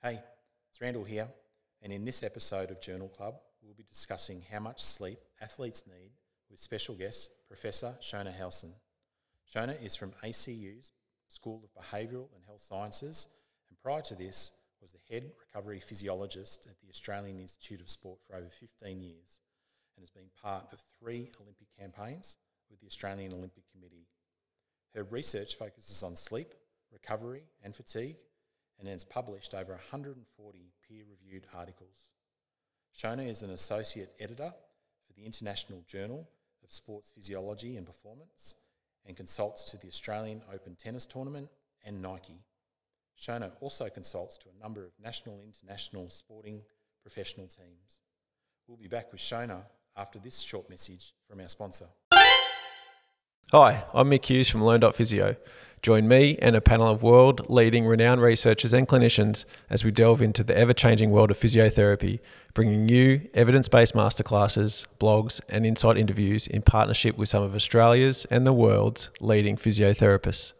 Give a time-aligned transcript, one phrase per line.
[0.00, 0.20] Hey,
[0.70, 1.26] it's Randall here,
[1.82, 6.12] and in this episode of Journal Club, we'll be discussing how much sleep athletes need
[6.48, 8.74] with special guest Professor Shona Halson.
[9.52, 10.92] Shona is from ACU's
[11.26, 13.26] School of Behavioural and Health Sciences,
[13.68, 18.20] and prior to this, was the head recovery physiologist at the Australian Institute of Sport
[18.24, 19.40] for over 15 years
[19.96, 22.36] and has been part of three Olympic campaigns
[22.70, 24.06] with the Australian Olympic Committee.
[24.94, 26.54] Her research focuses on sleep,
[26.92, 28.18] recovery, and fatigue,
[28.78, 32.10] and has published over 140 peer reviewed articles.
[32.96, 34.52] Shona is an associate editor
[35.06, 36.28] for the International Journal
[36.62, 38.54] of Sports Physiology and Performance
[39.06, 41.48] and consults to the Australian Open Tennis Tournament
[41.84, 42.44] and Nike.
[43.18, 46.62] Shona also consults to a number of national and international sporting
[47.02, 48.02] professional teams.
[48.66, 49.62] We'll be back with Shona
[49.96, 51.86] after this short message from our sponsor.
[53.50, 55.36] Hi, I'm Mick Hughes from Learn.physio.
[55.80, 60.20] Join me and a panel of world leading renowned researchers and clinicians as we delve
[60.20, 62.18] into the ever changing world of physiotherapy,
[62.52, 68.26] bringing you evidence based masterclasses, blogs, and insight interviews in partnership with some of Australia's
[68.26, 70.52] and the world's leading physiotherapists.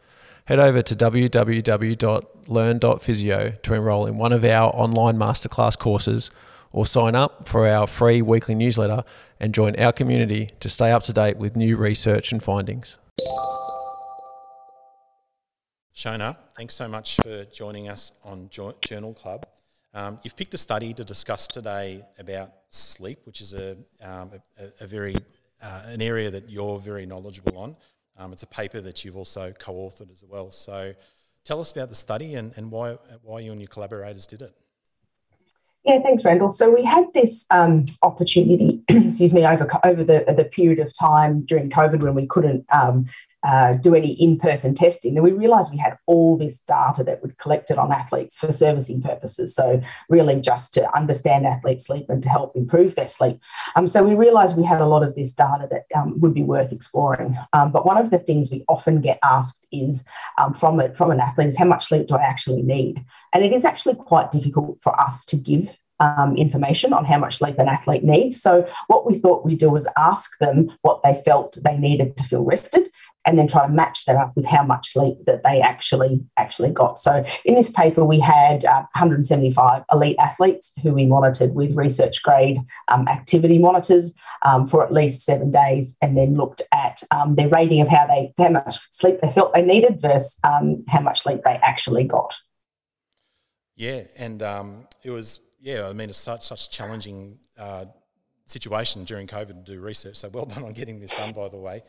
[0.47, 6.31] Head over to www.learn.physio to enroll in one of our online masterclass courses
[6.73, 9.05] or sign up for our free weekly newsletter
[9.41, 12.99] and join our community to stay up to date with new research and findings.
[15.95, 19.47] Shona, thanks so much for joining us on Journal Club.
[19.95, 24.85] Um, you've picked a study to discuss today about sleep, which is a, um, a,
[24.85, 25.17] a, very
[25.61, 27.77] uh, an area that you're very knowledgeable on.
[28.17, 30.53] Um, it's a paper that you've also co-authored as well.
[30.53, 30.95] So,
[31.45, 34.53] tell us about the study and, and why why you and your collaborators did it.
[35.89, 36.51] Yeah, thanks, Randall.
[36.51, 41.47] So we had this um, opportunity, excuse me, over over the the period of time
[41.47, 43.07] during COVID when we couldn't um,
[43.45, 47.39] uh, do any in-person testing, then we realised we had all this data that we'd
[47.39, 49.55] collected on athletes for servicing purposes.
[49.55, 53.41] So really just to understand athlete sleep and to help improve their sleep.
[53.77, 56.43] Um, so we realised we had a lot of this data that um, would be
[56.43, 57.37] worth exploring.
[57.53, 60.05] Um, but one of the things we often get asked is
[60.39, 63.05] um, from, a, from an athlete is how much sleep do I actually need?
[63.33, 67.39] And it is actually quite difficult for us to give um, information on how much
[67.39, 68.41] sleep an athlete needs.
[68.41, 72.25] So, what we thought we'd do was ask them what they felt they needed to
[72.25, 72.91] feel rested,
[73.27, 76.71] and then try to match that up with how much sleep that they actually actually
[76.71, 76.99] got.
[76.99, 82.23] So, in this paper, we had uh, 175 elite athletes who we monitored with research
[82.23, 87.35] grade um, activity monitors um, for at least seven days, and then looked at um,
[87.35, 91.01] their rating of how they how much sleep they felt they needed versus um, how
[91.01, 92.37] much sleep they actually got.
[93.77, 97.87] Yeah, and um, it was yeah, I mean, it's such such challenging uh,
[98.47, 100.17] situation during COVID to do research.
[100.17, 101.83] So well done on getting this done, by the way.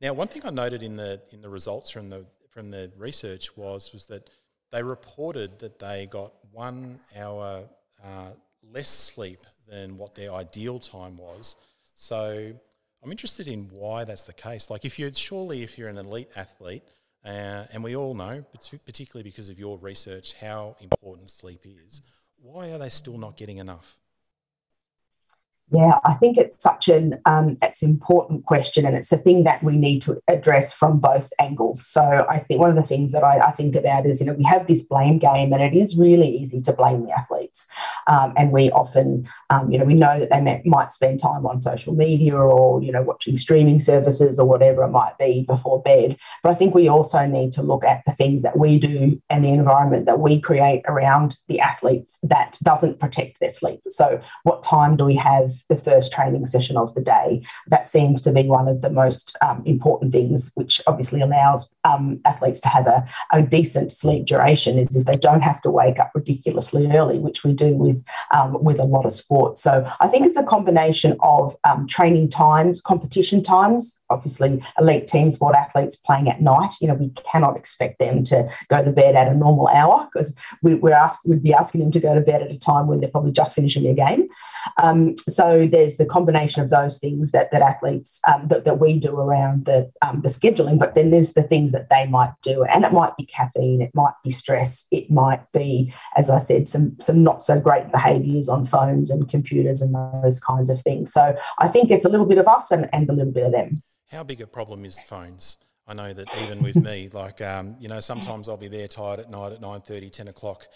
[0.00, 3.56] Now, one thing I noted in the in the results from the from the research
[3.56, 4.30] was was that
[4.72, 7.64] they reported that they got one hour
[8.02, 8.30] uh,
[8.72, 11.56] less sleep than what their ideal time was.
[11.96, 12.52] So
[13.02, 14.70] I'm interested in why that's the case.
[14.70, 16.82] Like, if you're surely if you're an elite athlete,
[17.24, 18.44] uh, and we all know,
[18.86, 22.00] particularly because of your research, how important sleep is
[22.42, 23.96] why are they still not getting enough?
[25.72, 29.44] Yeah, I think it's such an um, it's an important question, and it's a thing
[29.44, 31.86] that we need to address from both angles.
[31.86, 34.32] So I think one of the things that I, I think about is you know
[34.32, 37.68] we have this blame game, and it is really easy to blame the athletes,
[38.08, 41.46] um, and we often um, you know we know that they may, might spend time
[41.46, 45.80] on social media or you know watching streaming services or whatever it might be before
[45.82, 46.16] bed.
[46.42, 49.44] But I think we also need to look at the things that we do and
[49.44, 53.80] the environment that we create around the athletes that doesn't protect their sleep.
[53.88, 55.52] So what time do we have?
[55.68, 57.42] The first training session of the day.
[57.68, 62.20] That seems to be one of the most um, important things, which obviously allows um,
[62.24, 65.98] athletes to have a, a, decent sleep duration, is if they don't have to wake
[65.98, 69.62] up ridiculously early, which we do with um, with a lot of sports.
[69.62, 74.00] So I think it's a combination of um, training times, competition times.
[74.10, 76.74] Obviously, elite team sport athletes playing at night.
[76.80, 80.34] You know, we cannot expect them to go to bed at a normal hour because
[80.62, 83.00] we, we're asked, we'd be asking them to go to bed at a time when
[83.00, 84.28] they're probably just finishing their game.
[84.82, 88.98] Um, so there's the combination of those things that that athletes um, that, that we
[88.98, 92.64] do around the um, the scheduling, but then there's the things that they might do,
[92.64, 96.68] and it might be caffeine, it might be stress, it might be, as I said,
[96.68, 101.12] some some not so great behaviours on phones and computers and those kinds of things.
[101.12, 103.52] So I think it's a little bit of us and, and a little bit of
[103.52, 103.82] them.
[104.10, 105.56] How big a problem is phones?
[105.86, 109.20] I know that even with me, like um, you know, sometimes I'll be there tired
[109.20, 110.66] at night at 9:30, 10 o'clock,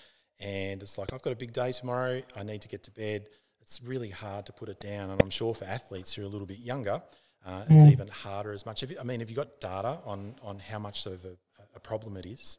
[0.40, 2.22] and it's like I've got a big day tomorrow.
[2.36, 3.26] I need to get to bed
[3.64, 5.10] it's really hard to put it down.
[5.10, 7.02] And I'm sure for athletes who are a little bit younger,
[7.46, 7.92] uh, it's mm.
[7.92, 8.82] even harder as much.
[8.82, 11.36] If You, I mean, have you got data on, on how much of a,
[11.76, 12.58] a problem it is?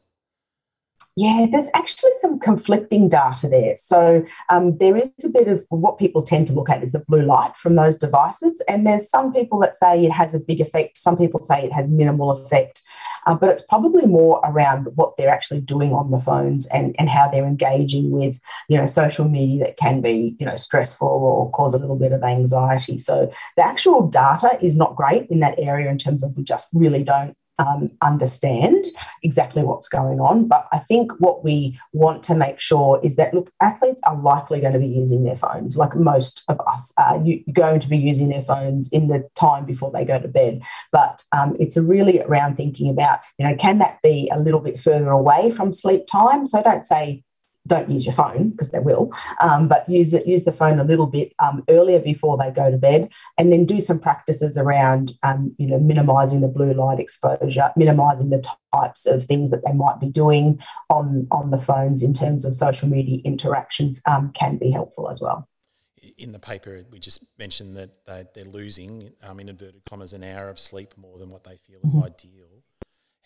[1.18, 3.74] Yeah, there's actually some conflicting data there.
[3.78, 6.98] So um, there is a bit of what people tend to look at is the
[7.08, 10.60] blue light from those devices, and there's some people that say it has a big
[10.60, 10.98] effect.
[10.98, 12.82] Some people say it has minimal effect,
[13.26, 17.08] uh, but it's probably more around what they're actually doing on the phones and and
[17.08, 18.38] how they're engaging with
[18.68, 22.12] you know social media that can be you know stressful or cause a little bit
[22.12, 22.98] of anxiety.
[22.98, 26.68] So the actual data is not great in that area in terms of we just
[26.74, 28.86] really don't um, understand
[29.22, 30.46] exactly what's going on.
[30.46, 34.60] But I think what we want to make sure is that, look, athletes are likely
[34.60, 37.18] going to be using their phones, like most of us are
[37.52, 40.62] going to be using their phones in the time before they go to bed.
[40.92, 44.78] But um, it's really around thinking about, you know, can that be a little bit
[44.78, 46.46] further away from sleep time?
[46.46, 47.22] So don't say,
[47.66, 50.84] don't use your phone because they will, um, but use it, use the phone a
[50.84, 55.12] little bit um, earlier before they go to bed, and then do some practices around,
[55.22, 59.72] um, you know, minimising the blue light exposure, minimising the types of things that they
[59.72, 60.60] might be doing
[60.90, 65.20] on on the phones in terms of social media interactions um, can be helpful as
[65.20, 65.48] well.
[66.18, 70.24] In the paper, we just mentioned that they, they're losing, um, in inverted commas, an
[70.24, 72.04] hour of sleep more than what they feel is mm-hmm.
[72.04, 72.62] ideal.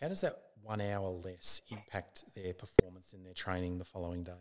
[0.00, 4.32] How does that one hour less impact their performance in their training the following day?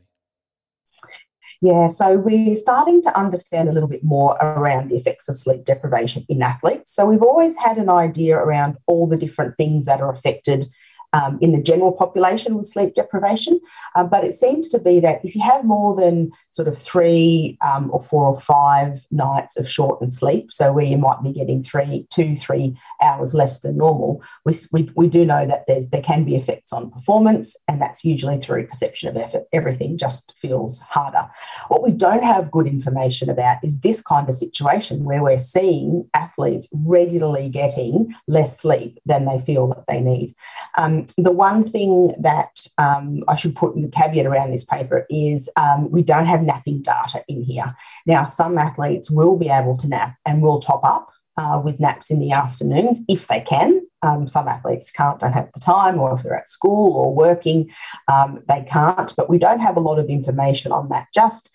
[1.61, 5.65] Yeah, so we're starting to understand a little bit more around the effects of sleep
[5.65, 6.93] deprivation in athletes.
[6.93, 10.69] So we've always had an idea around all the different things that are affected
[11.13, 13.59] um, in the general population with sleep deprivation.
[13.95, 17.57] Um, but it seems to be that if you have more than sort of three
[17.65, 21.63] um, or four or five nights of shortened sleep, so where you might be getting
[21.63, 26.01] three, two, three hours less than normal, we, we, we do know that there's there
[26.01, 29.43] can be effects on performance, and that's usually through perception of effort.
[29.53, 31.27] Everything just feels harder.
[31.69, 36.07] What we don't have good information about is this kind of situation where we're seeing
[36.13, 40.35] athletes regularly getting less sleep than they feel that they need.
[40.77, 45.05] Um, the one thing that um, I should put in the caveat around this paper
[45.09, 47.75] is um, we don't have napping data in here.
[48.05, 52.11] Now, some athletes will be able to nap and will top up uh, with naps
[52.11, 53.81] in the afternoons if they can.
[54.01, 57.71] Um, some athletes can't, don't have the time, or if they're at school or working,
[58.07, 59.13] um, they can't.
[59.15, 61.07] But we don't have a lot of information on that.
[61.13, 61.49] Just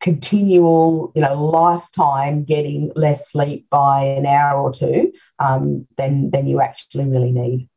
[0.00, 6.46] continual, you know, lifetime getting less sleep by an hour or two um, than than
[6.46, 7.68] you actually really need.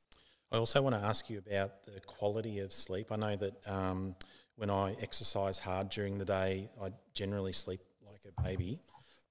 [0.52, 3.12] I also want to ask you about the quality of sleep.
[3.12, 4.16] I know that um,
[4.56, 8.80] when I exercise hard during the day, I generally sleep like a baby.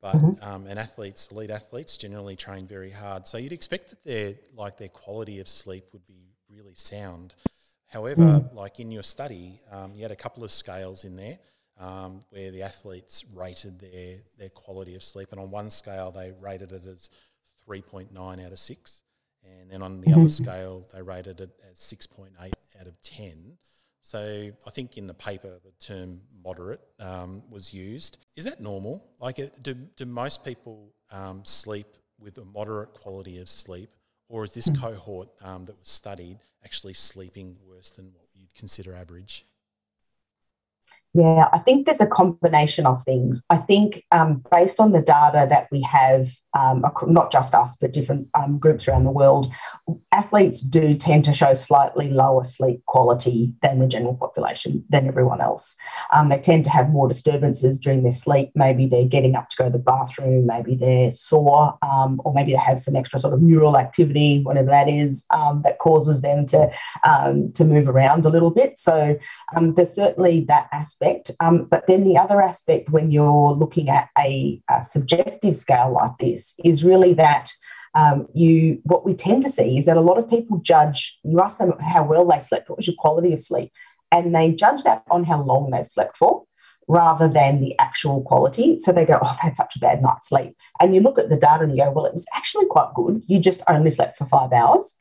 [0.03, 0.49] But mm-hmm.
[0.49, 3.27] um, and athletes, elite athletes, generally train very hard.
[3.27, 7.35] So you'd expect that their like their quality of sleep would be really sound.
[7.89, 8.55] However, mm.
[8.55, 11.39] like in your study, um, you had a couple of scales in there
[11.81, 16.33] um, where the athletes rated their their quality of sleep, and on one scale they
[16.43, 17.11] rated it as
[17.65, 19.03] three point nine out of six,
[19.61, 20.21] and then on the mm-hmm.
[20.21, 22.31] other scale, they rated it as 6.8
[22.81, 23.57] out of 10.
[24.03, 28.19] So I think in the paper, the term moderate um, was used.
[28.37, 29.05] Is that normal?
[29.21, 31.89] Like, uh, do, do most people um, sleep
[32.21, 33.91] with a moderate quality of sleep,
[34.29, 34.81] or is this mm.
[34.81, 39.45] cohort um, that was studied actually sleeping worse than what you'd consider average?
[41.17, 43.43] Yeah, I think there's a combination of things.
[43.49, 47.93] I think um, based on the data that we have, um, not just us, but
[47.93, 49.51] different um, groups around the world,
[50.13, 55.41] athletes do tend to show slightly lower sleep quality than the general population, than everyone
[55.41, 55.75] else.
[56.13, 58.51] Um, they tend to have more disturbances during their sleep.
[58.55, 62.53] Maybe they're getting up to go to the bathroom, maybe they're sore, um, or maybe
[62.53, 66.45] they have some extra sort of neural activity, whatever that is, um, that causes them
[66.47, 66.71] to,
[67.55, 68.79] to move around a little bit.
[68.79, 69.19] So
[69.61, 71.31] there's certainly that aspect aspect.
[71.41, 76.19] Um, but then the other aspect, when you're looking at a, a subjective scale like
[76.19, 77.51] this, is really that
[77.95, 81.19] um, you what we tend to see is that a lot of people judge.
[81.25, 83.73] You ask them how well they slept, what was your quality of sleep,
[84.13, 86.45] and they judge that on how long they've slept for
[86.89, 88.79] rather than the actual quality.
[88.79, 90.55] So they go, Oh, I've had such a bad night's sleep.
[90.79, 93.23] And you look at the data and you go, Well, it was actually quite good.
[93.27, 94.95] You just only slept for five hours.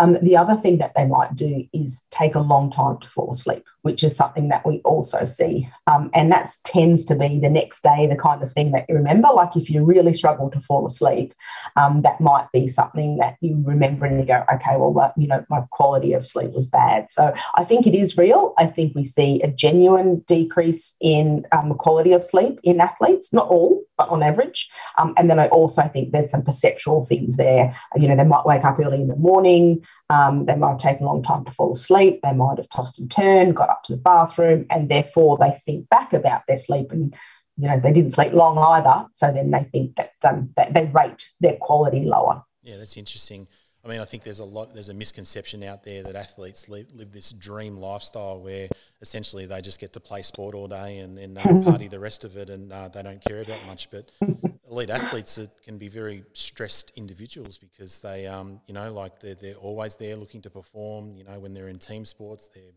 [0.00, 3.30] Um, the other thing that they might do is take a long time to fall
[3.30, 5.68] asleep, which is something that we also see.
[5.86, 8.94] Um, and that tends to be the next day, the kind of thing that you
[8.94, 9.28] remember.
[9.28, 11.34] Like if you really struggle to fall asleep,
[11.76, 15.44] um, that might be something that you remember and you go, okay, well, you know,
[15.50, 17.10] my quality of sleep was bad.
[17.10, 18.54] So I think it is real.
[18.56, 23.48] I think we see a genuine decrease in um, quality of sleep in athletes, not
[23.48, 24.70] all, but on average.
[24.96, 27.76] Um, and then I also think there's some perceptual things there.
[27.96, 31.04] You know, they might wake up early in the morning, um, they might have taken
[31.04, 33.92] a long time to fall asleep, they might have tossed and turned, got up to
[33.92, 37.14] the bathroom, and therefore they think back about their sleep and
[37.56, 39.06] you know they didn't sleep long either.
[39.14, 42.42] So then they think that, um, that they rate their quality lower.
[42.62, 43.46] Yeah, that's interesting.
[43.84, 46.86] I mean, I think there's a lot, there's a misconception out there that athletes live,
[46.94, 48.68] live this dream lifestyle where
[49.00, 52.24] essentially they just get to play sport all day and then uh, party the rest
[52.24, 53.90] of it and uh, they don't care about much.
[53.90, 54.10] But
[54.70, 59.34] elite athletes are, can be very stressed individuals because they, um, you know, like they're,
[59.34, 61.16] they're always there looking to perform.
[61.16, 62.72] You know, when they're in team sports, they're,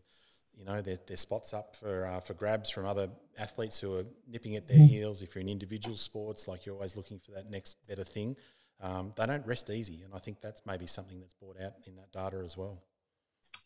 [0.56, 3.08] you know, their, their spots up for uh, for grabs from other
[3.38, 4.88] athletes who are nipping at their mm.
[4.88, 5.22] heels.
[5.22, 8.36] If you're in individual sports, like you're always looking for that next better thing
[8.80, 10.02] um, they don't rest easy.
[10.04, 12.82] And I think that's maybe something that's brought out in that data as well.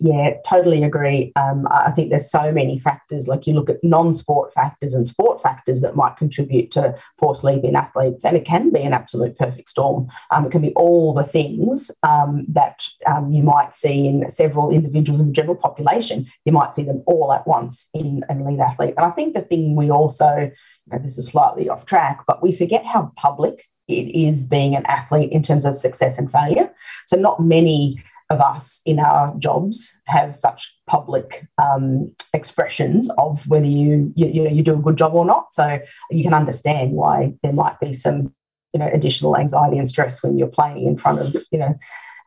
[0.01, 1.33] Yeah, totally agree.
[1.35, 3.27] Um, I think there's so many factors.
[3.27, 7.65] Like you look at non-sport factors and sport factors that might contribute to poor sleep
[7.65, 10.07] in athletes, and it can be an absolute perfect storm.
[10.31, 14.71] Um, it can be all the things um, that um, you might see in several
[14.71, 16.27] individuals in the general population.
[16.45, 18.95] You might see them all at once in an elite athlete.
[18.97, 22.41] And I think the thing we also, you know, this is slightly off track, but
[22.41, 26.71] we forget how public it is being an athlete in terms of success and failure.
[27.07, 33.67] So, not many of us in our jobs have such public um, expressions of whether
[33.67, 35.53] you, you you know you do a good job or not.
[35.53, 35.79] So
[36.11, 38.35] you can understand why there might be some
[38.73, 41.75] you know additional anxiety and stress when you're playing in front of you know.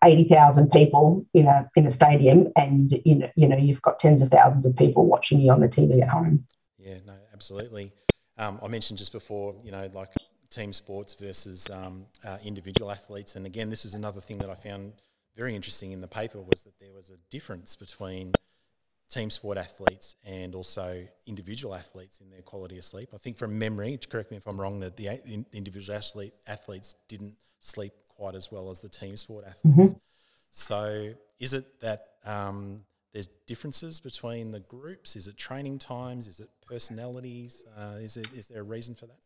[0.03, 4.23] 80,000 people in a in a stadium and you know you know you've got tens
[4.23, 6.47] of thousands of people watching you on the TV at home.
[6.79, 7.91] Yeah, no, absolutely.
[8.37, 10.09] Um, I mentioned just before, you know, like
[10.49, 13.35] team sports versus um, uh, individual athletes.
[13.35, 14.93] And again, this is another thing that I found
[15.35, 18.33] very interesting in the paper was that there was a difference between
[19.09, 23.09] team sport athletes and also individual athletes in their quality of sleep.
[23.13, 25.19] I think from memory, correct me if I'm wrong, that the
[25.51, 29.77] individual athlete, athletes didn't sleep quite as well as the team sport athletes.
[29.77, 29.97] Mm-hmm.
[30.51, 32.83] So is it that um,
[33.13, 35.15] there's differences between the groups?
[35.15, 36.27] Is it training times?
[36.27, 37.63] Is it personalities?
[37.77, 39.19] Uh, is, it, is there a reason for that?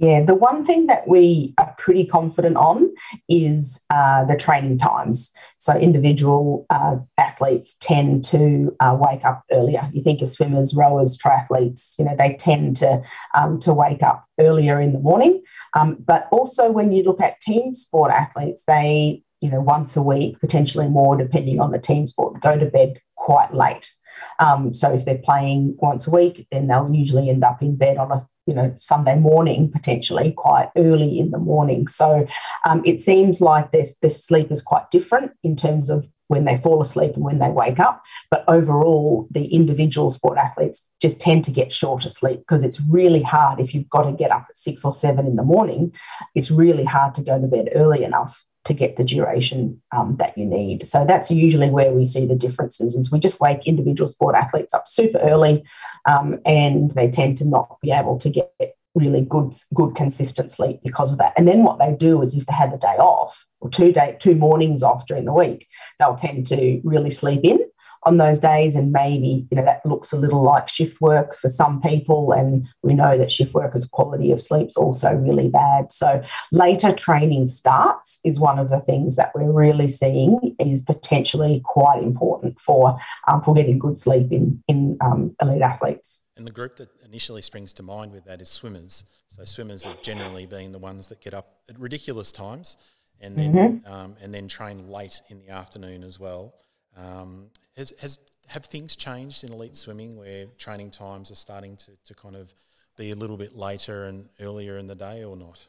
[0.00, 2.90] Yeah, the one thing that we are pretty confident on
[3.28, 5.30] is uh, the training times.
[5.58, 9.90] So, individual uh, athletes tend to uh, wake up earlier.
[9.92, 13.02] You think of swimmers, rowers, triathletes, you know, they tend to,
[13.34, 15.42] um, to wake up earlier in the morning.
[15.74, 20.02] Um, but also, when you look at team sport athletes, they, you know, once a
[20.02, 23.90] week, potentially more, depending on the team sport, go to bed quite late.
[24.38, 27.96] Um, so if they're playing once a week, then they'll usually end up in bed
[27.96, 31.88] on a you know Sunday morning, potentially quite early in the morning.
[31.88, 32.26] So
[32.64, 36.56] um, it seems like their, their sleep is quite different in terms of when they
[36.56, 38.02] fall asleep and when they wake up.
[38.30, 43.22] But overall, the individual sport athletes just tend to get shorter sleep because it's really
[43.22, 45.92] hard if you've got to get up at six or seven in the morning.
[46.36, 50.38] It's really hard to go to bed early enough to get the duration um, that
[50.38, 50.86] you need.
[50.86, 54.72] So that's usually where we see the differences is we just wake individual sport athletes
[54.72, 55.64] up super early
[56.06, 58.52] um, and they tend to not be able to get
[58.94, 61.32] really good good consistent sleep because of that.
[61.36, 64.16] And then what they do is if they have a day off or two day
[64.20, 65.66] two mornings off during the week,
[65.98, 67.58] they'll tend to really sleep in
[68.04, 71.48] on those days and maybe you know that looks a little like shift work for
[71.48, 75.92] some people and we know that shift workers quality of sleep is also really bad.
[75.92, 81.60] So later training starts is one of the things that we're really seeing is potentially
[81.64, 86.22] quite important for um, for getting good sleep in in um, elite athletes.
[86.36, 89.04] And the group that initially springs to mind with that is swimmers.
[89.28, 92.76] So swimmers have generally been the ones that get up at ridiculous times
[93.20, 93.92] and then mm-hmm.
[93.92, 96.54] um, and then train late in the afternoon as well
[97.00, 101.92] um, has, has have things changed in elite swimming where training times are starting to,
[102.04, 102.52] to kind of
[102.96, 105.66] be a little bit later and earlier in the day or not?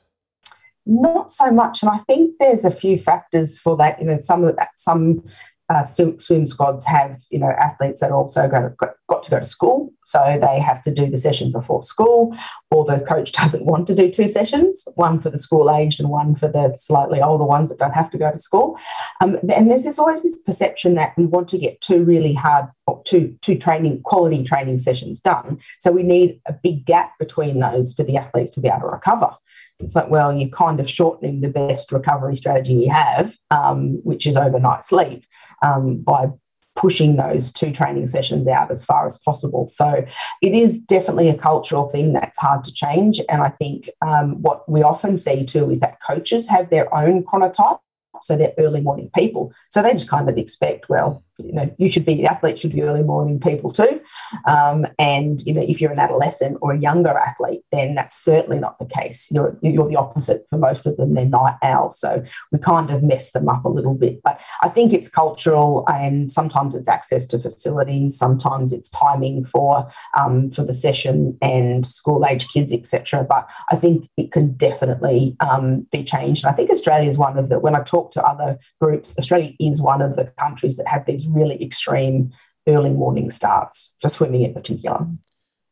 [0.86, 4.00] Not so much, and I think there's a few factors for that.
[4.00, 5.24] You know, some some
[5.72, 9.46] uh, swim, swim, squads have you know athletes that also go got, to go to
[9.46, 12.36] school, so they have to do the session before school,
[12.72, 16.10] or the coach doesn't want to do two sessions, one for the school aged and
[16.10, 18.78] one for the slightly older ones that don't have to go to school.
[19.22, 22.66] Um, and there's this, always this perception that we want to get two really hard
[22.88, 27.60] or two two training quality training sessions done, so we need a big gap between
[27.60, 29.38] those for the athletes to be able to recover
[29.82, 34.26] it's like, well, you're kind of shortening the best recovery strategy you have, um, which
[34.28, 35.26] is overnight sleep,
[35.62, 36.28] um, by
[36.76, 39.68] pushing those two training sessions out as far as possible.
[39.68, 40.06] So
[40.42, 43.20] it is definitely a cultural thing that's hard to change.
[43.30, 47.24] And I think um, what we often see too is that coaches have their own
[47.24, 47.80] chronotype.
[48.22, 49.52] So they're early morning people.
[49.72, 52.82] So they just kind of expect, well, you know, you should be athletes should be
[52.82, 54.02] early morning people too.
[54.46, 58.60] Um, and you know, if you're an adolescent or a younger athlete, then that's certainly
[58.60, 59.30] not the case.
[59.32, 61.14] You're you're the opposite for most of them.
[61.14, 64.22] They're night owls, so we kind of mess them up a little bit.
[64.24, 69.90] But I think it's cultural, and sometimes it's access to facilities, sometimes it's timing for
[70.18, 73.26] um, for the session and school age kids, etc.
[73.28, 76.44] But I think it can definitely um, be changed.
[76.44, 77.60] And I think Australia is one of the.
[77.60, 81.21] When I talk to other groups, Australia is one of the countries that have these
[81.28, 82.34] really extreme
[82.68, 85.08] early morning starts for swimming in particular.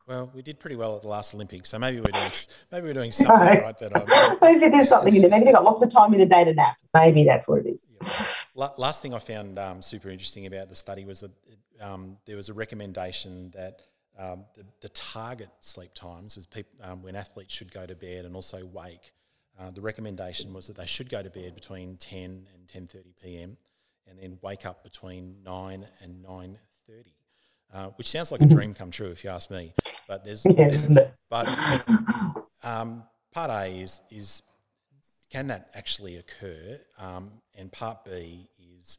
[0.08, 2.32] Well, we did pretty well at the last Olympics, so maybe we're doing
[2.72, 3.75] maybe we're doing something right.
[3.79, 5.29] That maybe there's something in there.
[5.29, 6.77] Maybe they've got lots of time in the day to nap.
[6.96, 7.86] Maybe that's what it is.
[8.56, 8.70] Yeah.
[8.77, 11.32] Last thing I found um, super interesting about the study was that
[11.79, 13.84] um, there was a recommendation that
[14.18, 18.25] um, the, the, target sleep times was people, um, when athletes should go to bed
[18.25, 19.13] and also wake.
[19.60, 23.58] Uh, the recommendation was that they should go to bed between 10 and 10:30 p.m.
[24.10, 26.58] and then wake up between 9 and 9:30.
[27.72, 29.74] Uh, which sounds like a dream come true if you ask me.
[30.08, 31.48] But there's, yeah, but
[32.63, 34.42] um, part A is is
[35.30, 36.80] can that actually occur?
[36.98, 38.98] Um, and part B is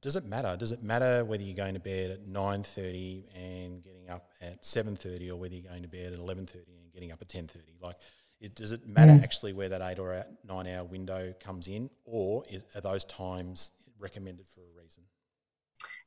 [0.00, 0.56] does it matter?
[0.56, 4.64] Does it matter whether you're going to bed at nine thirty and getting up at
[4.64, 7.28] seven thirty, or whether you're going to bed at eleven thirty and getting up at
[7.28, 7.76] ten thirty?
[7.82, 7.96] Like,
[8.40, 9.22] it, does it matter yeah.
[9.22, 13.72] actually where that eight or nine hour window comes in, or is, are those times
[14.00, 15.04] recommended for a reason?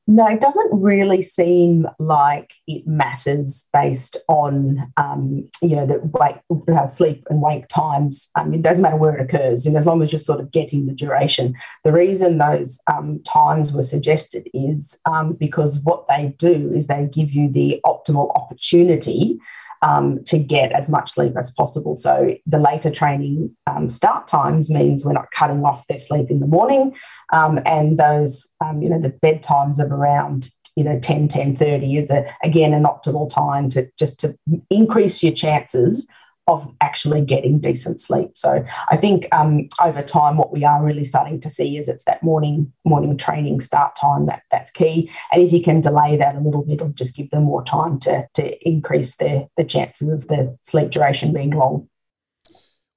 [0.08, 6.38] No, it doesn't really seem like it matters based on, um, you know, the wake,
[6.68, 8.28] uh, sleep and wake times.
[8.34, 10.86] Um, it doesn't matter where it occurs, and as long as you're sort of getting
[10.86, 11.54] the duration.
[11.84, 17.08] The reason those um, times were suggested is um, because what they do is they
[17.12, 19.38] give you the optimal opportunity
[19.82, 21.94] um, to get as much sleep as possible.
[21.96, 26.40] So the later training um, start times means we're not cutting off their sleep in
[26.40, 26.96] the morning,
[27.32, 31.96] um, and those um, you know the bedtimes of around you know 10 10 30
[31.96, 34.34] is a, again an optimal time to just to
[34.70, 36.08] increase your chances
[36.48, 38.30] of actually getting decent sleep.
[38.34, 42.04] So I think um, over time, what we are really starting to see is it's
[42.04, 45.10] that morning morning training start time that that's key.
[45.32, 47.98] And if you can delay that a little bit, or just give them more time
[48.00, 51.88] to to increase their the chances of the sleep duration being long.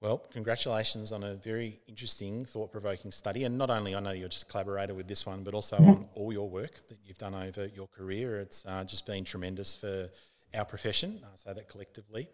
[0.01, 3.43] Well, congratulations on a very interesting, thought provoking study.
[3.43, 5.89] And not only I know you're just collaborator with this one, but also mm-hmm.
[5.89, 8.39] on all your work that you've done over your career.
[8.39, 10.07] It's uh, just been tremendous for
[10.53, 11.21] our profession.
[11.23, 12.27] I say that collectively.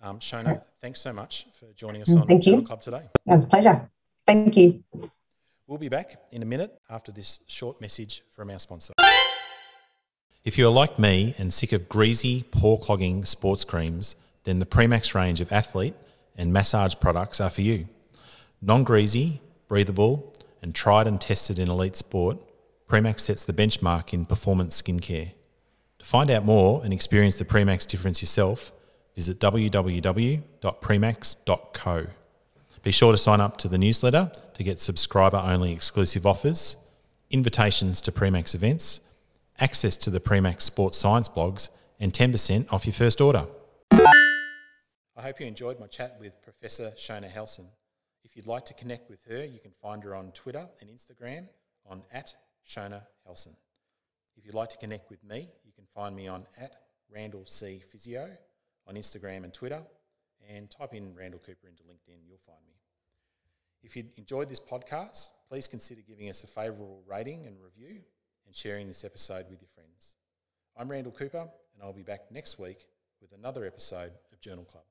[0.00, 2.62] Um, Shona, thanks so much for joining us mm, on Thank you.
[2.62, 3.02] Club today.
[3.24, 3.90] Was a pleasure.
[4.26, 4.84] Thank you.
[5.66, 8.94] We'll be back in a minute after this short message from our sponsor.
[10.44, 15.14] If you're like me and sick of greasy, pore clogging sports creams, then the Premax
[15.14, 15.94] range of athlete
[16.36, 17.88] and massage products are for you.
[18.62, 20.32] Non greasy, breathable,
[20.62, 22.38] and tried and tested in elite sport,
[22.88, 25.32] Premax sets the benchmark in performance skincare.
[25.98, 28.72] To find out more and experience the Premax difference yourself,
[29.18, 32.06] visit www.premax.co.
[32.82, 36.76] Be sure to sign up to the newsletter to get subscriber only exclusive offers,
[37.28, 39.00] invitations to Premax events,
[39.58, 43.48] access to the Premax Sports Science blogs, and 10% off your first order.
[43.90, 44.04] I
[45.16, 47.66] hope you enjoyed my chat with Professor Shona Halson.
[48.22, 51.48] If you'd like to connect with her, you can find her on Twitter and Instagram
[51.84, 53.56] on at Shona Halson.
[54.36, 56.70] If you'd like to connect with me, you can find me on at
[57.12, 58.30] Randall C Physio
[58.88, 59.82] on Instagram and Twitter,
[60.48, 62.74] and type in Randall Cooper into LinkedIn, you'll find me.
[63.82, 68.00] If you enjoyed this podcast, please consider giving us a favourable rating and review
[68.46, 70.16] and sharing this episode with your friends.
[70.76, 72.86] I'm Randall Cooper, and I'll be back next week
[73.20, 74.84] with another episode of Journal Club.